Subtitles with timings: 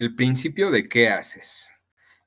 [0.00, 1.70] El principio de qué haces.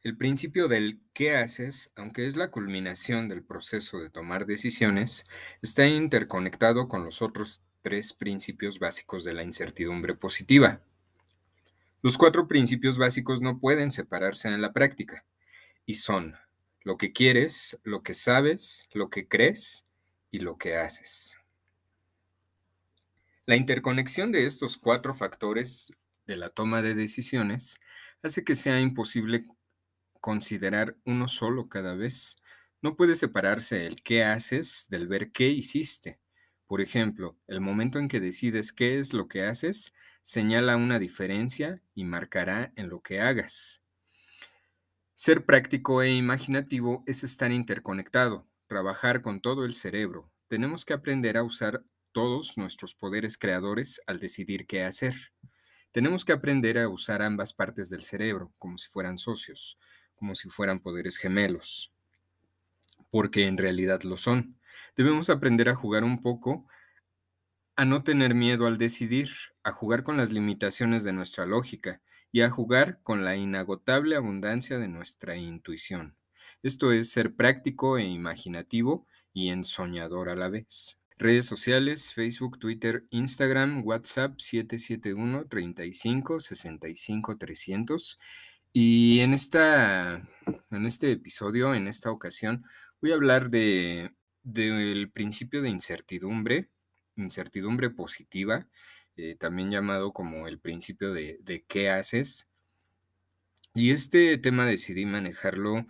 [0.03, 5.25] El principio del qué haces, aunque es la culminación del proceso de tomar decisiones,
[5.63, 10.83] está interconectado con los otros tres principios básicos de la incertidumbre positiva.
[12.03, 15.25] Los cuatro principios básicos no pueden separarse en la práctica
[15.87, 16.35] y son
[16.83, 19.87] lo que quieres, lo que sabes, lo que crees
[20.29, 21.39] y lo que haces.
[23.47, 25.91] La interconexión de estos cuatro factores
[26.25, 27.79] de la toma de decisiones
[28.21, 29.45] hace que sea imposible
[30.21, 32.37] considerar uno solo cada vez.
[32.81, 36.19] No puede separarse el qué haces del ver qué hiciste.
[36.65, 41.81] Por ejemplo, el momento en que decides qué es lo que haces señala una diferencia
[41.93, 43.81] y marcará en lo que hagas.
[45.15, 50.31] Ser práctico e imaginativo es estar interconectado, trabajar con todo el cerebro.
[50.47, 55.15] Tenemos que aprender a usar todos nuestros poderes creadores al decidir qué hacer.
[55.93, 59.77] Tenemos que aprender a usar ambas partes del cerebro como si fueran socios,
[60.15, 61.93] como si fueran poderes gemelos,
[63.11, 64.57] porque en realidad lo son.
[64.97, 66.65] Debemos aprender a jugar un poco,
[67.75, 69.29] a no tener miedo al decidir,
[69.61, 74.79] a jugar con las limitaciones de nuestra lógica y a jugar con la inagotable abundancia
[74.79, 76.17] de nuestra intuición.
[76.63, 81.02] Esto es ser práctico e imaginativo y ensoñador a la vez.
[81.23, 88.19] Redes sociales, Facebook, Twitter, Instagram, WhatsApp 771 35 65 300.
[88.73, 90.27] Y en, esta,
[90.69, 92.65] en este episodio, en esta ocasión,
[93.01, 94.11] voy a hablar de,
[94.43, 96.69] del principio de incertidumbre,
[97.15, 98.67] incertidumbre positiva,
[99.15, 102.49] eh, también llamado como el principio de, de qué haces.
[103.73, 105.87] Y este tema decidí manejarlo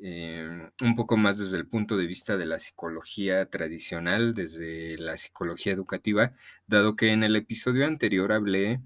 [0.00, 5.16] Em, un poco más desde el punto de vista de la psicología tradicional, desde la
[5.16, 6.34] psicología educativa,
[6.68, 8.80] dado que en el episodio anterior hablé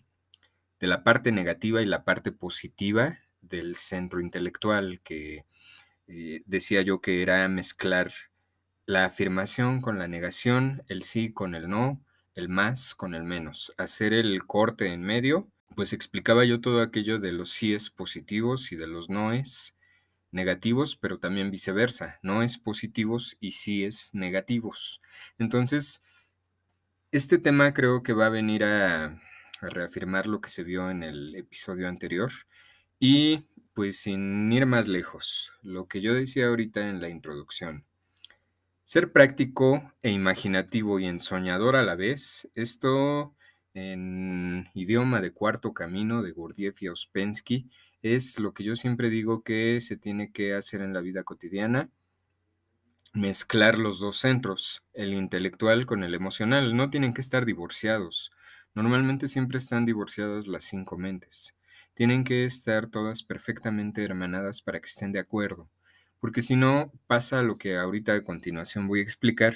[0.80, 5.44] de la parte negativa y la parte positiva del centro intelectual, que
[6.08, 8.10] eh, decía yo que era mezclar
[8.86, 12.02] la afirmación con la negación, el sí con el no,
[12.34, 17.18] el más con el menos, hacer el corte en medio, pues explicaba yo todo aquello
[17.18, 19.76] de los síes positivos y de los noes,
[20.32, 25.00] negativos, pero también viceversa, no es positivos y sí es negativos.
[25.38, 26.02] Entonces,
[27.12, 29.20] este tema creo que va a venir a,
[29.60, 32.32] reafirmar lo que se vio en el episodio anterior
[32.98, 37.84] y pues sin ir más lejos, lo que yo decía ahorita en la introducción.
[38.82, 43.36] Ser práctico e imaginativo y ensoñador a la vez, esto
[43.72, 47.70] en idioma de cuarto camino de Gurdjieff y Ouspensky
[48.02, 51.88] es lo que yo siempre digo que se tiene que hacer en la vida cotidiana,
[53.14, 58.32] mezclar los dos centros, el intelectual con el emocional, no tienen que estar divorciados.
[58.74, 61.56] Normalmente siempre están divorciadas las cinco mentes.
[61.94, 65.70] Tienen que estar todas perfectamente hermanadas para que estén de acuerdo,
[66.20, 69.54] porque si no pasa lo que ahorita a continuación voy a explicar.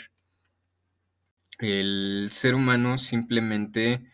[1.58, 4.04] El ser humano simplemente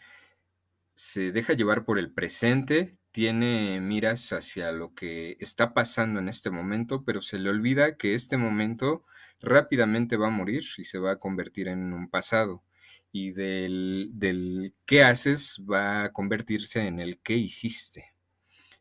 [0.94, 6.50] se deja llevar por el presente tiene miras hacia lo que está pasando en este
[6.50, 9.04] momento, pero se le olvida que este momento
[9.40, 12.64] rápidamente va a morir y se va a convertir en un pasado.
[13.12, 18.14] Y del, del qué haces va a convertirse en el qué hiciste.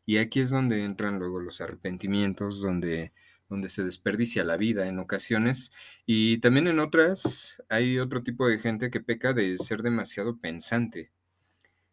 [0.06, 3.12] Y aquí es donde entran luego los arrepentimientos, donde,
[3.48, 5.72] donde se desperdicia la vida en ocasiones.
[6.06, 11.12] Y también en otras hay otro tipo de gente que peca de ser demasiado pensante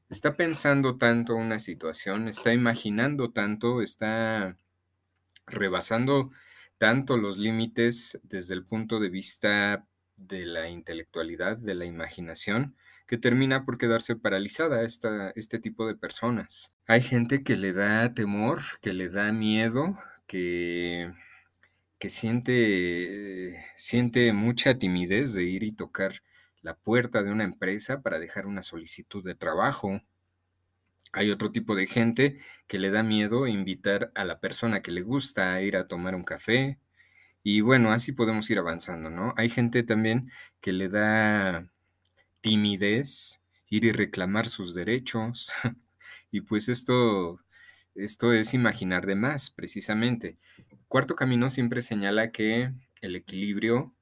[0.09, 4.57] está pensando tanto una situación, está imaginando tanto, está
[5.45, 6.31] rebasando
[6.77, 9.85] tanto los límites desde el punto de vista
[10.17, 12.75] de la intelectualidad, de la imaginación,
[13.05, 16.75] que termina por quedarse paralizada esta, este tipo de personas.
[16.87, 19.97] Hay gente que le da temor, que le da miedo,
[20.27, 21.11] que,
[21.97, 26.21] que siente, siente mucha timidez de ir y tocar
[26.61, 30.01] la puerta de una empresa para dejar una solicitud de trabajo.
[31.11, 35.01] Hay otro tipo de gente que le da miedo invitar a la persona que le
[35.01, 36.79] gusta a ir a tomar un café.
[37.43, 39.33] Y bueno, así podemos ir avanzando, ¿no?
[39.37, 41.69] Hay gente también que le da
[42.41, 45.51] timidez ir y reclamar sus derechos.
[46.31, 47.39] y pues esto,
[47.95, 50.37] esto es imaginar de más, precisamente.
[50.87, 53.93] Cuarto Camino siempre señala que el equilibrio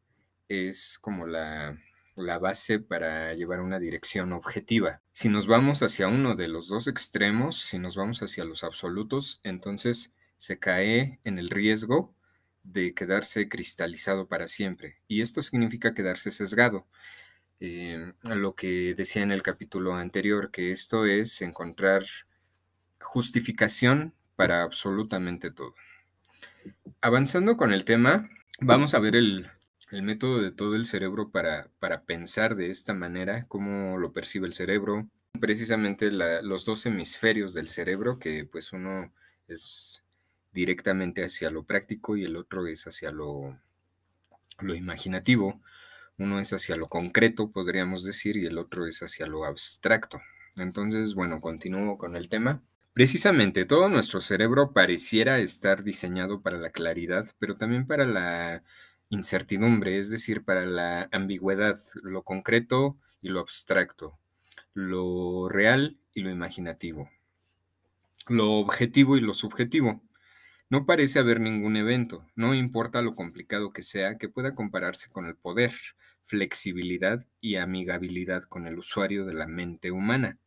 [0.50, 1.77] es como la
[2.18, 5.02] la base para llevar una dirección objetiva.
[5.12, 9.40] Si nos vamos hacia uno de los dos extremos, si nos vamos hacia los absolutos,
[9.44, 12.14] entonces se cae en el riesgo
[12.64, 14.98] de quedarse cristalizado para siempre.
[15.08, 16.88] Y esto significa quedarse sesgado.
[17.60, 22.04] Eh, lo que decía en el capítulo anterior, que esto es encontrar
[23.00, 25.75] justificación para absolutamente todo.
[27.02, 28.30] Avanzando con el tema,
[28.60, 29.50] vamos a ver el,
[29.92, 34.54] método de todo el cerebro para, para, pensar de esta manera, cómo lo percibe el
[34.54, 39.13] cerebro, precisamente los dos hemisferios del cerebro, que pues uno
[39.48, 40.04] es
[40.51, 43.60] directamente hacia lo práctico y el otro es hacia lo,
[44.60, 45.62] lo imaginativo.
[46.18, 50.19] Uno es hacia lo concreto, podríamos decir, y el otro es hacia lo abstracto.
[50.56, 52.63] Entonces, bueno, continúo con el tema.
[52.94, 58.63] Precisamente todo nuestro cerebro pareciera estar diseñado para la claridad, pero también para la
[59.09, 64.18] incertidumbre, es decir, para la ambigüedad, lo concreto y lo abstracto,
[64.74, 67.09] lo real y lo imaginativo,
[68.27, 70.01] lo objetivo y lo subjetivo.
[70.69, 75.25] No parece haber ningún evento, no importa lo complicado que sea, que pueda compararse con
[75.25, 75.74] el poder,
[76.24, 80.38] flexibilidad y amigabilidad con el usuario de la mente humana.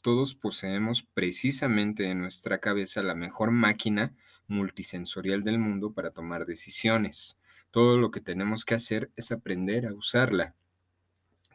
[0.00, 4.12] Todos poseemos precisamente en nuestra cabeza la mejor máquina
[4.48, 7.38] multisensorial del mundo para tomar decisiones.
[7.74, 10.54] Todo lo que tenemos que hacer es aprender a usarla.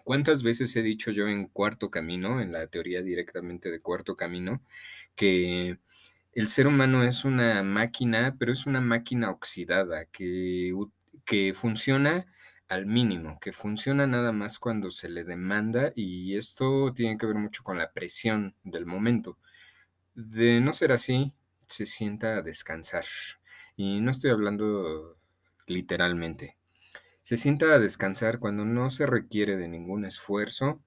[0.03, 4.61] ¿Cuántas veces he dicho yo en cuarto camino, en la teoría directamente de cuarto camino,
[5.15, 5.79] que
[6.33, 10.73] el ser humano es una máquina, pero es una máquina oxidada que,
[11.23, 12.25] que funciona
[12.67, 17.37] al mínimo, que funciona nada más cuando se le demanda y esto tiene que ver
[17.37, 19.37] mucho con la presión del momento.
[20.15, 21.33] De no ser así,
[21.65, 23.05] se sienta a descansar.
[23.77, 25.18] Y no estoy hablando
[25.69, 26.57] literalmente.
[27.21, 30.81] Se sienta a descansar cuando no se requiere de ningún esfuerzo.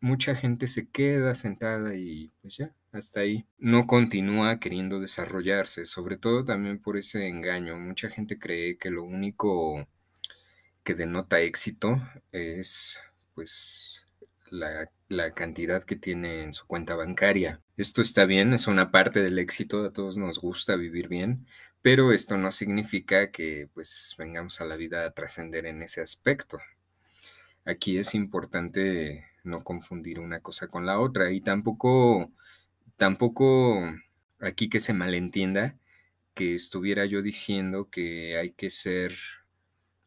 [0.00, 3.46] Mucha gente se queda sentada y pues ya, hasta ahí.
[3.58, 7.78] No continúa queriendo desarrollarse, sobre todo también por ese engaño.
[7.78, 9.88] Mucha gente cree que lo único
[10.84, 13.00] que denota éxito es
[13.34, 14.06] pues
[14.50, 17.62] la, la, cantidad que tiene en su cuenta bancaria.
[17.76, 21.46] Esto está bien, es una parte del éxito, a todos nos gusta vivir bien,
[21.82, 26.58] pero esto no significa que pues vengamos a la vida a trascender en ese aspecto.
[27.64, 32.30] Aquí es importante no confundir una cosa con la otra y tampoco
[32.96, 33.80] tampoco
[34.40, 35.78] aquí que se malentienda
[36.34, 39.14] que estuviera yo diciendo que hay que ser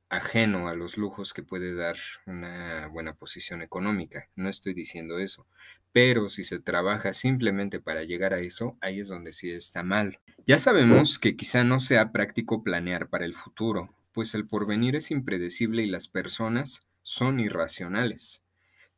[0.09, 4.29] ajeno a los lujos que puede dar una buena posición económica.
[4.35, 5.47] No estoy diciendo eso.
[5.95, 10.19] Pero si se trabaja simplemente para llegar a eso, ahí es donde sí está mal.
[10.45, 15.09] Ya sabemos que quizá no sea práctico planear para el futuro, pues el porvenir es
[15.09, 18.43] impredecible y las personas son irracionales.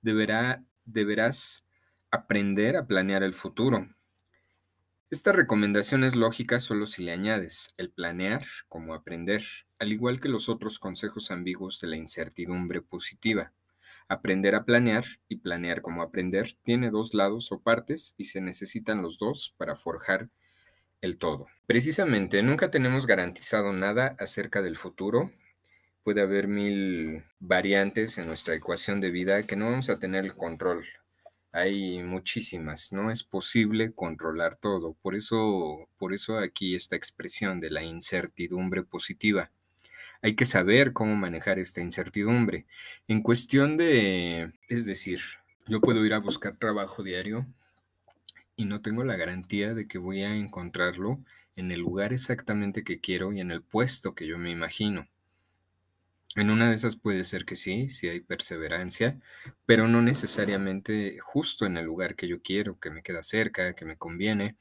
[0.02, 1.66] Deberá, deberás
[2.10, 3.88] aprender a planear el futuro.
[5.12, 9.46] Esta recomendación es lógica solo si le añades el planear como aprender,
[9.78, 13.54] al igual que los otros consejos ambiguos de la incertidumbre positiva.
[14.10, 19.02] Aprender a planear y planear como aprender tiene dos lados o partes y se necesitan
[19.02, 20.30] los dos para forjar
[21.02, 21.48] el todo.
[21.66, 25.32] Precisamente, nunca tenemos garantizado nada acerca del futuro.
[26.04, 30.34] Puede haber mil variantes en nuestra ecuación de vida que no vamos a tener el
[30.36, 30.86] control
[31.58, 34.94] hay muchísimas, no es posible controlar todo.
[35.02, 39.52] Por eso, por eso aquí esta expresión de la incertidumbre positiva.
[40.22, 42.66] Hay que saber cómo manejar esta incertidumbre.
[43.08, 45.22] En cuestión de, es decir,
[45.68, 47.46] yo puedo ir a buscar trabajo diario
[48.56, 51.24] y no tengo la garantía de que voy a encontrarlo
[51.56, 55.08] en el lugar exactamente que quiero y en el puesto que yo me imagino.
[56.36, 59.20] En una de esas puede ser que sí, si hay perseverancia,
[59.66, 63.86] pero no necesariamente justo en el lugar que yo quiero, que me queda cerca, que
[63.86, 64.56] me conviene,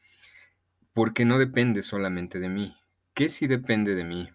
[0.95, 2.75] porque no depende solamente de mí.
[3.13, 4.31] ¿Qué sí depende de mí?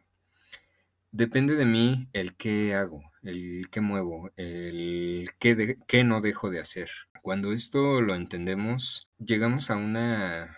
[1.12, 6.60] Depende de mí el qué hago, el qué muevo, el qué, qué no dejo de
[6.60, 6.90] hacer.
[7.22, 10.58] Cuando esto lo entendemos, llegamos a, una,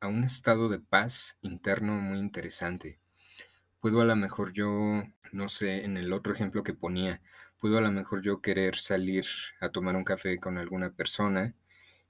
[0.00, 2.98] a un estado de paz interno muy interesante.
[3.80, 7.22] Puedo a lo mejor yo no sé, en el otro ejemplo que ponía,
[7.58, 9.26] puedo a lo mejor yo querer salir
[9.60, 11.54] a tomar un café con alguna persona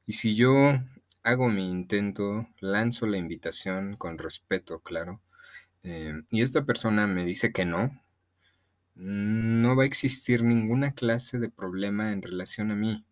[0.07, 0.75] y si yo
[1.23, 5.23] hago mi intento, lanzo la invitación con respeto, claro,
[5.85, 8.03] eh, y esta persona me dice que no,
[8.97, 13.05] no va a existir ninguna clase de problema en relación a mí.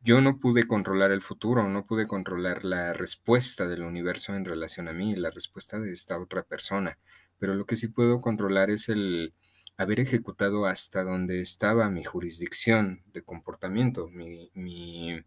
[0.00, 4.88] Yo no pude controlar el futuro, no pude controlar la respuesta del universo en relación
[4.88, 6.96] a mí, la respuesta de esta otra persona
[7.38, 9.34] pero lo que sí puedo controlar es el
[9.76, 15.22] haber ejecutado hasta donde estaba mi jurisdicción de comportamiento, mi,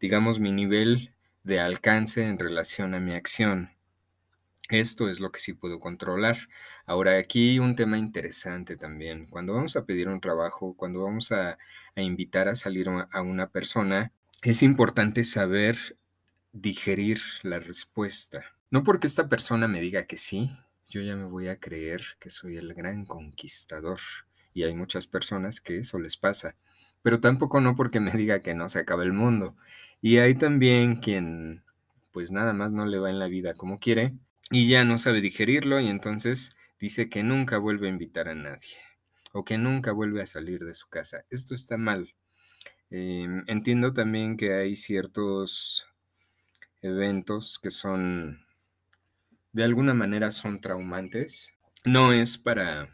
[0.00, 3.70] digamos, mi nivel de alcance en relación a mi acción.
[4.70, 6.38] Esto es lo que sí puedo controlar.
[6.86, 9.26] Ahora, aquí un tema interesante también.
[9.26, 11.58] Cuando vamos a pedir un trabajo, cuando vamos a,
[11.96, 14.12] invitar a salir a una persona,
[14.42, 15.98] es importante saber
[16.52, 18.44] digerir la respuesta.
[18.70, 22.30] No porque esta persona me diga que sí, yo ya me voy a creer que
[22.30, 23.98] soy el gran conquistador.
[24.52, 26.54] Y hay muchas personas que eso les pasa.
[27.02, 29.56] Pero tampoco no porque me diga que no se acaba el mundo.
[30.00, 31.64] Y hay también quien
[32.12, 34.14] pues nada más no le va en la vida como quiere
[34.50, 38.76] y ya no sabe digerirlo y entonces dice que nunca vuelve a invitar a nadie
[39.32, 41.24] o que nunca vuelve a salir de su casa.
[41.30, 42.14] Esto está mal.
[42.90, 45.86] Em, entiendo también que hay ciertos
[46.82, 48.44] eventos que son,
[49.52, 51.52] de alguna manera, son traumantes.
[51.84, 52.90] No es para,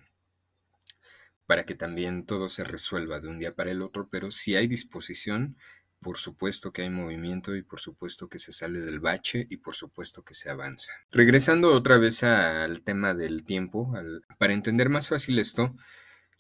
[1.47, 4.67] para que también todo se resuelva de un día para el otro, pero si hay
[4.67, 5.57] disposición,
[6.01, 9.75] por supuesto que hay movimiento y por supuesto que se sale del bache y por
[9.75, 10.93] supuesto que se avanza.
[11.11, 13.93] Regresando otra vez al tema del tiempo,
[14.39, 15.75] para entender más fácil esto,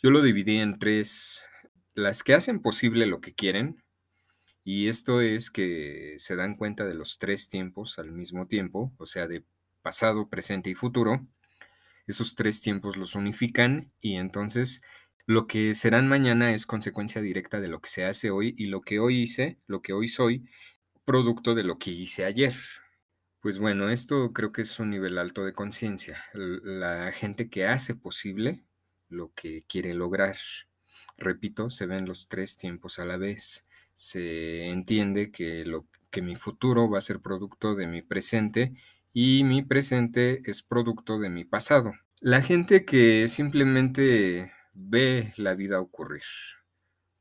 [0.03, 1.47] yo lo dividí en tres,
[1.95, 3.83] las que hacen posible lo que quieren,
[4.69, 9.07] y esto es que se dan cuenta de los tres tiempos al mismo tiempo, o
[9.07, 9.45] sea, de
[9.81, 11.25] pasado, presente y futuro.
[12.09, 14.83] Esos tres tiempos los unifican y entonces
[15.27, 18.81] lo que serán mañana es consecuencia directa de lo que se hace hoy y lo
[18.81, 20.49] que hoy hice, lo que hoy soy,
[21.05, 22.55] producto de lo que hice ayer.
[23.41, 26.25] Pues bueno, esto creo que es un nivel alto de conciencia.
[26.33, 28.65] La gente que hace posible
[29.09, 30.37] lo que quiere lograr.
[31.17, 33.65] Repito, se ven los tres tiempos a la vez.
[33.95, 38.75] Se entiende que, lo, que mi futuro va a ser producto de mi presente
[39.13, 41.95] y mi presente es producto de mi pasado.
[42.21, 46.23] La gente que simplemente ve la vida ocurrir,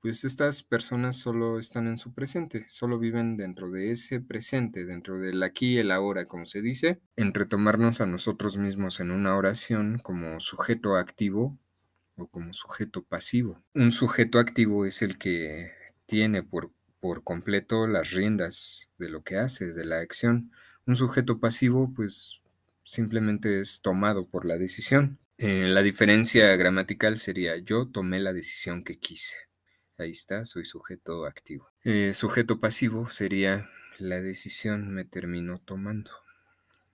[0.05, 5.19] pues estas personas solo están en su presente, solo viven dentro de ese presente, dentro
[5.19, 9.35] del aquí y el ahora, como se dice, en retomarnos a nosotros mismos en una
[9.35, 11.57] oración como sujeto activo
[12.17, 13.63] o como sujeto pasivo.
[13.73, 15.71] Un sujeto activo es el que
[16.05, 20.51] tiene por, por completo las riendas de lo que hace, de la acción.
[20.85, 22.41] Un sujeto pasivo, pues
[22.83, 25.17] simplemente es tomado por la decisión.
[25.37, 29.37] Eh, la diferencia gramatical sería yo tomé la decisión que quise.
[29.97, 31.69] Ahí está, soy sujeto activo.
[31.83, 36.11] Eh, sujeto pasivo sería la decisión me terminó tomando.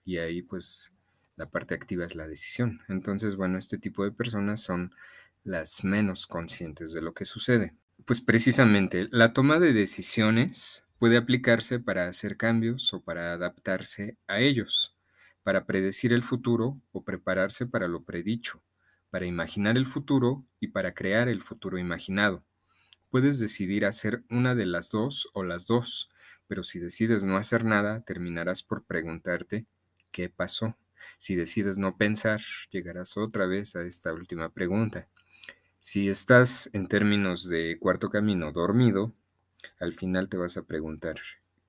[0.04, 0.92] Y ahí pues
[1.36, 2.80] la parte activa es la decisión.
[2.88, 4.94] Entonces, bueno, este tipo de personas son
[5.44, 7.74] las menos conscientes de lo que sucede.
[8.04, 14.40] Pues precisamente, la toma de decisiones puede aplicarse para hacer cambios o para adaptarse a
[14.40, 14.91] ellos,
[15.42, 18.62] para predecir el futuro o prepararse para lo predicho,
[19.10, 22.44] para imaginar el futuro y para crear el futuro imaginado.
[23.10, 26.08] Puedes decidir hacer una de las dos o las dos,
[26.46, 29.66] pero si decides no hacer nada, terminarás por preguntarte
[30.12, 30.76] ¿qué pasó?
[31.18, 35.08] Si decides no pensar, llegarás otra vez a esta última pregunta.
[35.80, 39.12] Si estás en términos de cuarto camino dormido,
[39.80, 41.16] al final te vas a preguntar,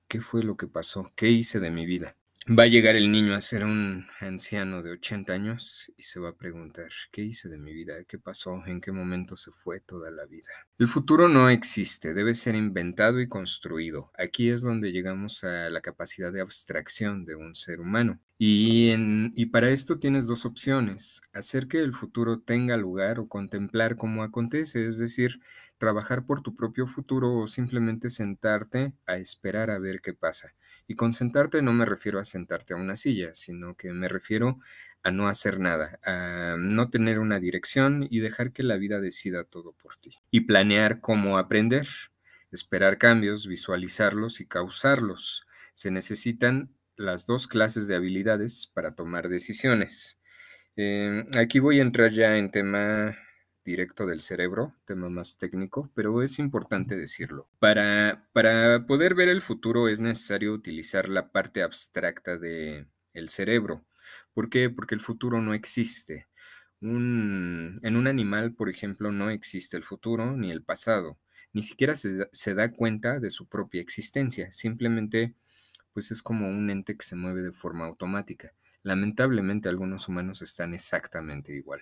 [0.06, 1.12] ¿qué fue lo que pasó?
[1.16, 2.16] ¿Qué hice de mi vida?
[2.46, 6.28] Va a llegar el niño a ser un anciano de 80 años y se va
[6.28, 7.94] a preguntar, ¿qué hice de mi vida?
[8.06, 8.62] ¿Qué pasó?
[8.66, 10.50] ¿En qué momento se fue toda la vida?
[10.78, 14.10] El futuro no existe, debe ser inventado y construido.
[14.18, 18.20] Aquí es donde llegamos a la capacidad de abstracción de un ser humano.
[18.36, 24.22] Y, para esto tienes dos opciones, hacer que el futuro tenga lugar o contemplar cómo
[24.22, 25.40] acontece, es decir,
[25.78, 30.54] trabajar por tu propio futuro o simplemente sentarte a esperar a ver qué pasa.
[30.86, 34.58] Y con sentarte no me refiero a sentarte a una silla, sino que me refiero
[35.02, 39.44] a no hacer nada, a no tener una dirección y dejar que la vida decida
[39.44, 40.18] todo por ti.
[40.30, 41.86] Y planear cómo aprender,
[42.50, 45.46] esperar cambios, visualizarlos y causarlos.
[45.72, 50.20] Se necesitan las dos clases de habilidades para tomar decisiones.
[50.76, 53.16] Em, aquí voy a entrar ya en tema
[53.64, 57.48] directo del cerebro, tema más técnico, pero es importante decirlo.
[57.58, 63.84] Para, para poder ver el futuro es necesario utilizar la parte abstracta del el cerebro.
[64.34, 64.70] ¿Por qué?
[64.70, 66.26] Porque el futuro no existe.
[66.80, 71.18] Un, en un animal, por ejemplo, no existe el futuro ni el pasado.
[71.52, 74.52] Ni siquiera se, se da cuenta de su propia existencia.
[74.52, 75.34] Simplemente,
[75.92, 78.52] pues es como un ente que se mueve de forma automática.
[78.82, 81.80] Lamentablemente algunos humanos están exactamente igual.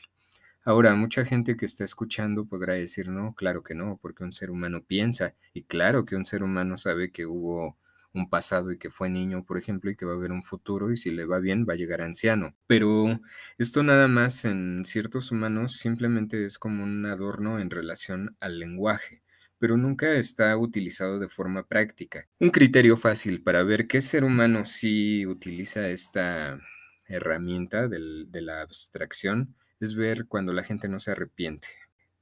[0.64, 4.50] Ahora, mucha gente que está escuchando podrá decir, no, claro que no, porque un ser
[4.50, 7.76] humano piensa, y claro que un ser humano sabe que hubo
[8.14, 10.92] un pasado y que fue niño, por ejemplo, y que va a haber un futuro
[10.92, 12.54] y si le va bien va a llegar anciano.
[12.69, 13.21] Pero
[13.59, 19.23] esto nada más en ciertos humanos simplemente es como un adorno en relación al lenguaje
[19.59, 22.26] pero nunca está utilizado de forma práctica.
[22.40, 26.59] Un criterio fácil para ver qué ser humano sí utiliza esta
[27.07, 31.66] herramienta de la abstracción es ver cuando la gente no se arrepiente.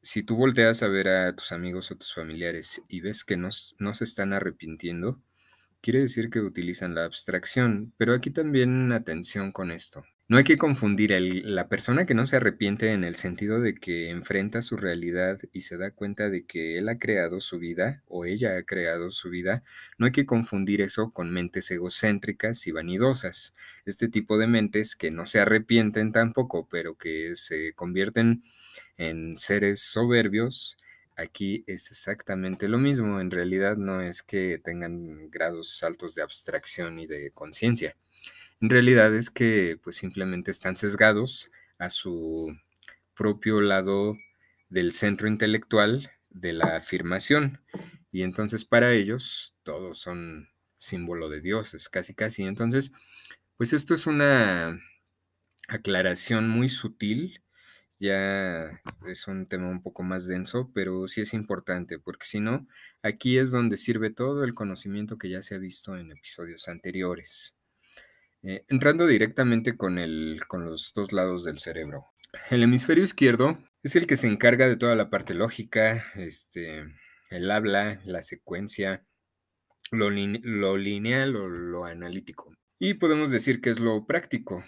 [0.00, 3.50] Si tú volteas a ver a tus amigos o tus familiares y ves que no,
[3.50, 5.20] se están arrepintiendo,
[5.82, 10.04] quiere decir que utilizan la abstracción, pero aquí también atención con esto.
[10.30, 13.75] No hay que confundir el, la persona que no se arrepiente en el sentido de
[13.75, 18.04] que enfrenta su realidad y se da cuenta de que él ha creado su vida
[18.06, 19.64] o ella ha creado su vida.
[19.99, 23.54] No hay que confundir eso con mentes egocéntricas y vanidosas.
[23.87, 28.44] Este tipo de mentes que no se arrepienten tampoco, pero que se convierten
[28.99, 30.78] en seres soberbios,
[31.16, 33.20] aquí es exactamente lo mismo.
[33.20, 37.96] En realidad no es que tengan grados altos de abstracción y de conciencia.
[38.60, 42.54] En realidad es que pues simplemente están sesgados a su
[43.14, 44.18] propio lado
[44.68, 47.60] del centro intelectual de la afirmación.
[48.10, 52.42] Y entonces para ellos todos son símbolo de dioses, casi casi.
[52.44, 52.92] Entonces,
[53.56, 54.80] pues esto es una
[55.68, 57.42] aclaración muy sutil.
[57.98, 62.66] Ya es un tema un poco más denso, pero sí es importante, porque si no,
[63.02, 67.59] aquí es donde sirve todo el conocimiento que ya se ha visto en episodios anteriores.
[68.42, 72.06] Eh, entrando directamente con, el, con los dos lados del cerebro.
[72.49, 76.85] El hemisferio izquierdo es el que se encarga de toda la parte lógica, este,
[77.28, 79.04] el habla, la secuencia,
[79.90, 82.54] lo, lineal o lo analítico.
[82.78, 84.64] Y podemos decir que es lo práctico,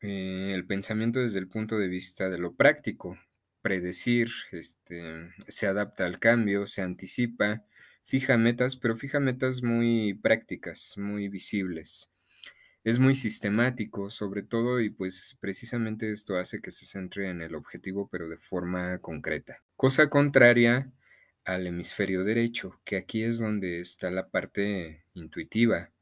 [0.00, 3.18] eh, el pensamiento desde el punto de vista de lo práctico,
[3.62, 7.64] predecir, este, se adapta al cambio, se anticipa,
[8.04, 12.13] fija metas, pero fija metas muy prácticas, muy visibles
[12.84, 17.54] es muy sistemático, sobre todo, y pues precisamente esto hace que se centre en el
[17.54, 19.62] objetivo, pero de forma concreta.
[19.74, 20.92] Cosa contraria
[21.46, 25.92] al hemisferio derecho, que aquí es donde está la parte intuitiva,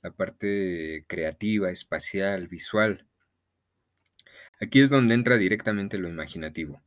[0.00, 3.04] la parte creativa, espacial, visual.
[4.60, 6.82] Aquí es donde entra directamente lo imaginativo.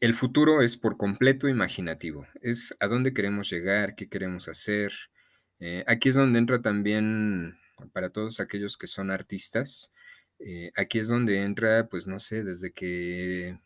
[0.00, 4.92] El futuro es por completo imaginativo, es a dónde queremos llegar, qué queremos hacer.
[5.58, 7.58] Eh, aquí es donde entra también
[7.92, 9.92] para todos aquellos que son artistas,
[10.38, 13.58] eh, aquí es donde entra, pues no sé, desde que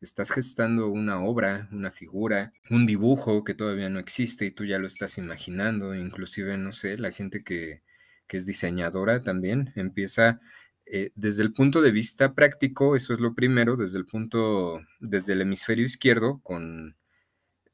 [0.00, 4.78] estás gestando una obra, una figura, un dibujo que todavía no existe y tú ya
[4.78, 7.82] lo estás imaginando, inclusive, no sé, la gente que,
[8.30, 10.40] es diseñadora también empieza
[10.86, 15.32] eh, desde el punto de vista práctico, eso es lo primero, desde el punto, desde
[15.32, 16.96] el hemisferio izquierdo, con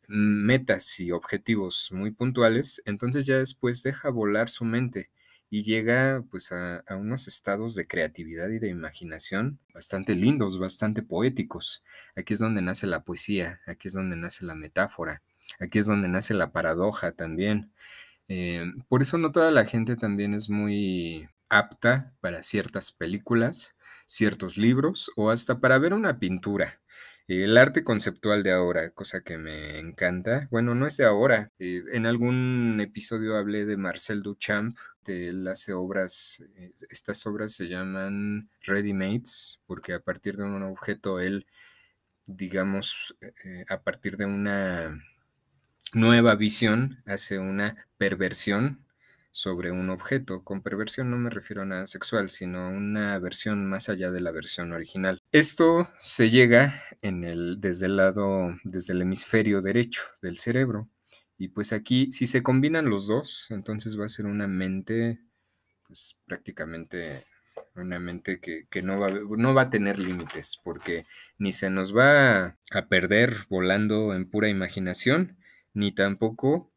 [0.06, 5.10] metas y objetivos muy puntuales, entonces ya después deja volar su mente
[5.54, 11.84] y llega pues a, unos estados de creatividad y de imaginación bastante lindos, bastante poéticos.
[12.16, 15.22] Aquí es donde nace la poesía, aquí es donde nace la metáfora,
[15.60, 17.72] aquí es donde nace la paradoja también.
[18.26, 24.56] Eh, por eso no toda la gente también es muy apta para ciertas películas, ciertos
[24.56, 26.80] libros o hasta para ver una pintura.
[27.26, 30.46] El arte conceptual de ahora, cosa que me encanta.
[30.50, 31.52] Bueno, no es de ahora.
[31.58, 34.76] Eh, en algún episodio hablé de Marcel Duchamp.
[35.06, 40.62] De él hace obras, eh, estas obras se llaman ready-mates, porque a partir de un
[40.64, 41.46] objeto él,
[42.26, 45.02] digamos, eh, a partir de una
[45.94, 48.83] nueva visión, hace una perversión
[49.34, 50.44] sobre un objeto.
[50.44, 54.30] Con perversión no me refiero a nada sexual, sino una versión más allá de la
[54.30, 55.20] versión original.
[55.32, 60.88] Esto se llega en el, desde el lado, desde el hemisferio derecho del cerebro.
[61.36, 65.18] Y pues aquí, si se combinan los dos, entonces va a ser una mente,
[65.88, 67.24] pues prácticamente
[67.74, 71.02] una mente que, no, va, no, va, a tener límites, porque
[71.38, 75.38] ni se nos va a perder volando en pura imaginación,
[75.72, 76.72] ni tampoco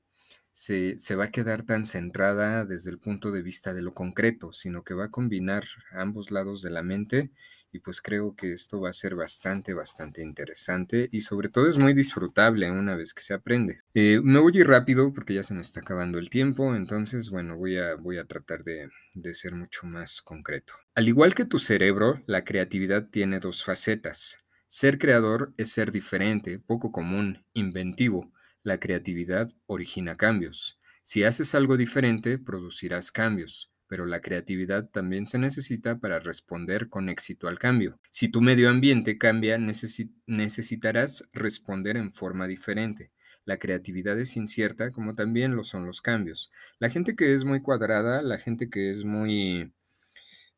[0.58, 4.84] se, va a quedar tan centrada desde el punto de vista de lo concreto, sino
[4.84, 7.30] que va a combinar ambos lados de la mente
[7.72, 11.78] y pues creo que esto va a ser bastante, bastante interesante y sobre todo es
[11.78, 13.82] muy disfrutable una vez que se aprende.
[13.94, 17.30] Eh, me voy a ir rápido porque ya se me está acabando el tiempo, entonces
[17.30, 20.74] bueno, voy a, voy a tratar de, de ser mucho más concreto.
[20.96, 24.40] Al igual que tu cerebro, la creatividad tiene dos facetas.
[24.66, 28.32] Ser creador es ser diferente, poco común, inventivo,
[28.68, 30.78] la creatividad origina cambios.
[31.02, 37.08] Si haces algo diferente, producirás cambios, pero la creatividad también se necesita para responder con
[37.08, 37.98] éxito al cambio.
[38.12, 43.14] Si tu medio ambiente cambia, necesitarás responder en forma diferente.
[43.46, 46.52] La creatividad es incierta como también lo son los cambios.
[46.78, 49.72] La gente que es muy cuadrada, la gente que es muy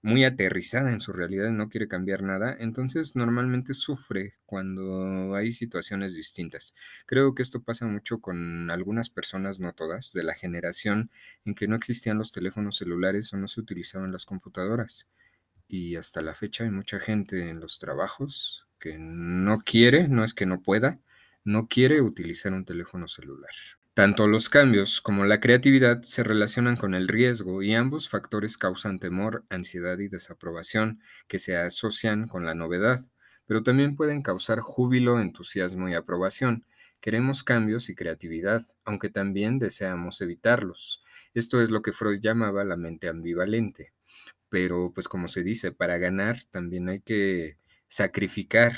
[0.02, 6.16] muy aterrizada en su realidad no quiere cambiar nada, entonces normalmente sufre cuando hay situaciones
[6.16, 6.74] distintas.
[7.06, 11.12] Creo que esto pasa mucho con algunas personas, no todas, de la generación
[11.46, 15.10] en que no existían los teléfonos celulares o no se utilizaban las computadoras.
[15.68, 20.34] Y hasta la fecha hay mucha gente en los trabajos que no quiere, no es
[20.34, 21.00] que no pueda,
[21.44, 23.52] no quiere utilizar un teléfono celular.
[24.00, 28.98] Tanto los cambios como la creatividad se relacionan con el riesgo y ambos factores causan
[28.98, 32.98] temor, ansiedad y desaprobación que se asocian con la novedad,
[33.46, 36.66] pero también pueden causar júbilo, entusiasmo y aprobación.
[37.02, 41.04] Queremos cambios y creatividad, aunque también deseamos evitarlos.
[41.34, 43.92] Esto es lo que Freud llamaba la mente ambivalente.
[44.48, 47.58] Pero, pues como se dice, para ganar también hay que
[47.90, 48.78] sacrificar.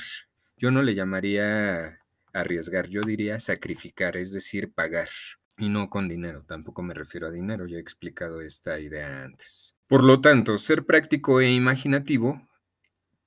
[0.57, 2.00] Yo no le llamaría
[2.33, 5.09] arriesgar, yo diría sacrificar, es decir, pagar.
[5.57, 9.75] Y no con dinero, tampoco me refiero a dinero, ya he explicado esta idea antes.
[9.87, 12.47] Por lo tanto, ser práctico e imaginativo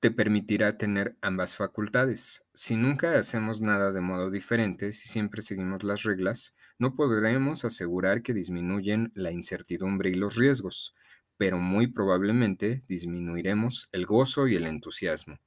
[0.00, 2.44] te permitirá tener ambas facultades.
[2.52, 8.20] Si nunca hacemos nada de modo diferente, si siempre seguimos las reglas, no podremos asegurar
[8.20, 10.94] que disminuyen la incertidumbre y los riesgos,
[11.38, 15.38] pero muy probablemente disminuiremos el gozo y el entusiasmo.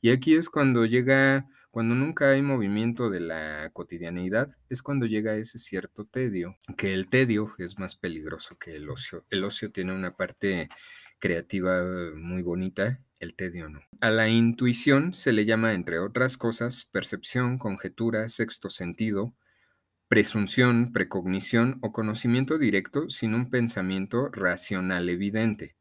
[0.00, 5.36] Y aquí es cuando llega, cuando nunca hay movimiento de la cotidianeidad, es cuando llega
[5.36, 9.26] ese cierto tedio, que el tedio es más peligroso que el ocio.
[9.28, 10.70] El ocio tiene una parte
[11.18, 11.84] creativa
[12.14, 13.82] muy bonita el tedio no.
[14.00, 19.34] A la intuición se le llama, entre otras cosas, percepción, conjetura, sexto sentido,
[20.08, 25.76] presunción, precognición o conocimiento directo sin un pensamiento racional evidente.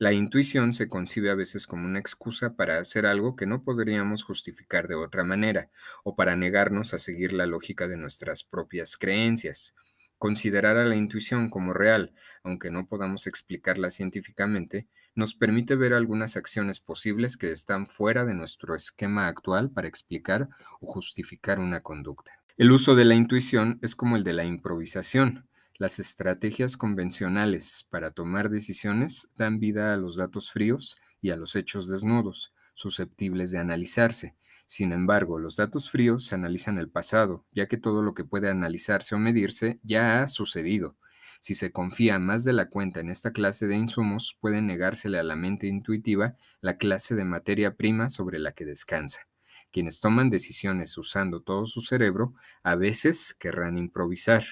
[0.00, 4.22] La intuición se concibe a veces como una excusa para hacer algo que no podríamos
[4.22, 5.68] justificar de otra manera,
[6.04, 9.74] o para negarnos a seguir la lógica de nuestras propias creencias.
[10.16, 16.34] Considerar a la intuición como real, aunque no podamos explicarla científicamente, nos permite ver algunas
[16.34, 20.48] acciones posibles que están fuera de nuestro esquema actual para explicar
[20.80, 22.32] o justificar una conducta.
[22.56, 25.46] El uso de la intuición es como el de la improvisación.
[25.80, 31.56] Las estrategias convencionales para tomar decisiones dan vida a los datos fríos y a los
[31.56, 34.36] hechos desnudos, susceptibles de analizarse.
[34.66, 39.14] Sin embargo, los datos fríos analizan el pasado, ya que todo lo que puede analizarse
[39.14, 40.98] o medirse ya ha sucedido.
[41.40, 45.22] Si se confía más de la cuenta en esta clase de insumos, puede negársele a
[45.22, 49.28] la mente intuitiva la clase de materia prima sobre la que descansa.
[49.72, 54.44] Quienes toman decisiones usando todo su cerebro, a veces querrán improvisar.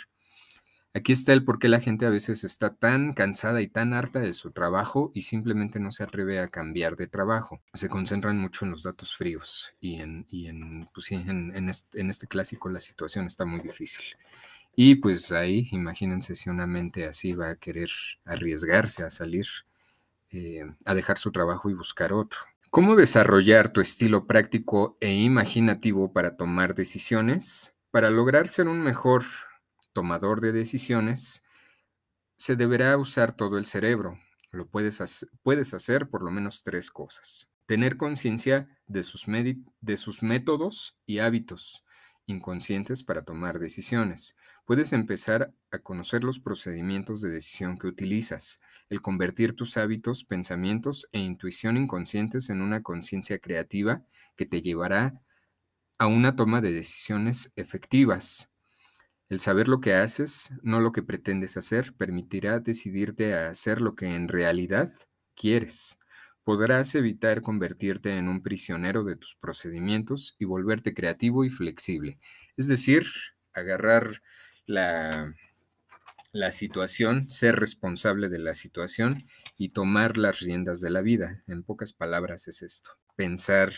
[0.99, 4.19] Aquí está el por qué la gente a veces está tan cansada y tan harta
[4.19, 7.61] de su trabajo y simplemente no se atreve a cambiar de trabajo.
[7.73, 10.27] Se concentran mucho en los datos fríos y en,
[10.93, 14.05] pues en este clásico la situación está muy difícil.
[14.75, 17.91] Y pues ahí, imagínense si una mente así va a querer
[18.25, 19.47] arriesgarse a salir,
[20.31, 22.41] eh, a dejar su trabajo y buscar otro.
[22.71, 27.77] ¿Cómo desarrollar tu estilo práctico e imaginativo para tomar decisiones?
[27.93, 29.23] Para lograr ser un mejor
[29.99, 31.43] tomador de decisiones,
[32.37, 34.17] se deberá usar todo el cerebro.
[34.53, 37.51] Lo puedes, puedes hacer por lo menos tres cosas.
[37.67, 39.05] Tener conciencia de,
[39.81, 41.85] de sus métodos y hábitos
[42.27, 44.37] inconscientes para tomar decisiones.
[44.67, 51.09] Puedes empezar a conocer los procedimientos de decisión que utilizas, el convertir tus hábitos, pensamientos
[51.11, 54.05] e intuición inconscientes en una conciencia creativa
[54.37, 55.21] que te llevará
[55.99, 58.53] a una toma de decisiones efectivas.
[59.29, 63.95] El saber lo que haces, no lo que pretendes hacer, permitirá decidirte a hacer lo
[63.95, 64.89] que en realidad
[65.35, 65.99] quieres.
[66.45, 72.19] Podrás evitar convertirte en un prisionero de tus procedimientos y volverte creativo y flexible.
[72.57, 73.07] Es decir,
[73.53, 74.23] agarrar
[74.65, 75.35] la,
[76.33, 81.43] la situación, ser responsable de la situación y tomar las riendas de la vida.
[81.47, 82.93] En pocas palabras es esto.
[83.17, 83.73] Pensar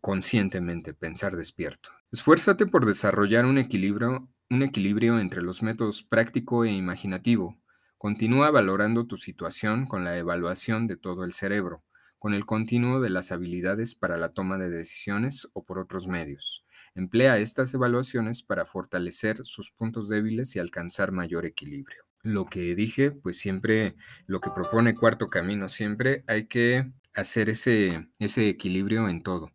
[0.00, 1.90] conscientemente, pensar despierto.
[2.10, 7.58] Esfuérzate por desarrollar un equilibrio, un equilibrio entre los métodos práctico e imaginativo.
[7.96, 11.84] Continúa valorando tu situación con la evaluación de todo el cerebro,
[12.18, 16.66] con el continuo de las habilidades para la toma de decisiones o por otros medios.
[16.94, 22.04] Emplea estas evaluaciones para fortalecer sus puntos débiles y alcanzar mayor equilibrio.
[22.22, 28.10] Lo que dije, pues siempre, lo que propone Cuarto Camino, siempre hay que hacer ese,
[28.18, 29.50] ese equilibrio en todo.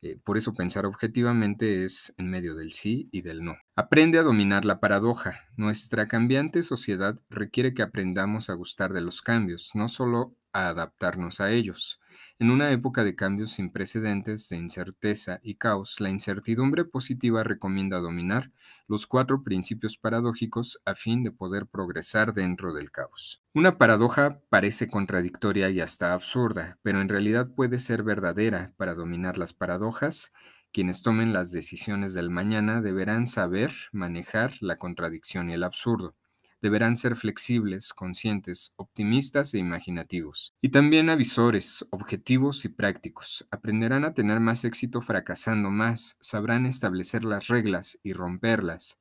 [0.00, 3.56] Eh, por eso pensar objetivamente es en medio del sí y del no.
[3.74, 5.46] Aprende a dominar la paradoja.
[5.56, 11.40] Nuestra cambiante sociedad requiere que aprendamos a gustar de los cambios, no solo a adaptarnos
[11.40, 12.00] a ellos.
[12.38, 17.98] En una época de cambios sin precedentes, de incerteza y caos, la incertidumbre positiva recomienda
[17.98, 18.52] dominar
[18.86, 23.42] los cuatro principios paradójicos a fin de poder progresar dentro del caos.
[23.54, 28.72] Una paradoja parece contradictoria y hasta absurda, pero en realidad puede ser verdadera.
[28.76, 30.32] Para dominar las paradojas,
[30.72, 36.14] quienes tomen las decisiones del mañana deberán saber manejar la contradicción y el absurdo
[36.60, 40.54] deberán ser flexibles, conscientes, optimistas e imaginativos.
[40.60, 43.46] Y también avisores, objetivos y prácticos.
[43.50, 48.98] Aprenderán a tener más éxito fracasando más, sabrán establecer las reglas y romperlas.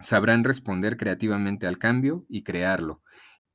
[0.00, 3.02] Sabrán responder creativamente al cambio y crearlo.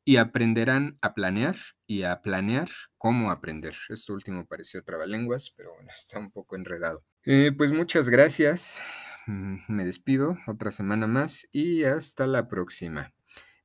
[0.05, 3.75] Y aprenderán a planear y a planear cómo aprender.
[3.89, 7.03] Esto último pareció trabalenguas, pero bueno, está un poco enredado.
[7.25, 8.81] Eh, pues muchas gracias.
[9.27, 13.13] Me despido otra semana más y hasta la próxima.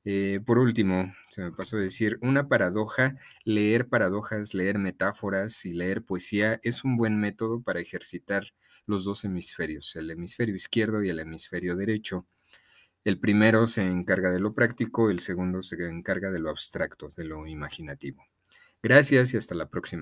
[0.05, 5.73] Eh, por último, se me pasó a decir, una paradoja, leer paradojas, leer metáforas y
[5.73, 8.45] leer poesía es un buen método para ejercitar
[8.87, 12.27] los dos hemisferios, el hemisferio izquierdo y el hemisferio derecho.
[13.05, 17.25] El primero se encarga de lo práctico, el segundo se encarga de lo abstracto, de
[17.25, 18.25] lo imaginativo.
[18.83, 20.01] Gracias y hasta la próxima.